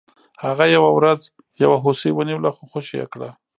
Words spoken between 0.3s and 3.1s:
هغه یوه ورځ یو هوسۍ ونیوله خو خوشې یې